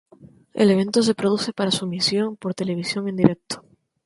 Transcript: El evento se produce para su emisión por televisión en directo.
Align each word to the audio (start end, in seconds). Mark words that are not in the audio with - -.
El 0.55 0.71
evento 0.71 1.03
se 1.03 1.13
produce 1.13 1.53
para 1.53 1.69
su 1.69 1.85
emisión 1.85 2.35
por 2.35 2.55
televisión 2.55 3.07
en 3.07 3.15
directo. 3.17 3.63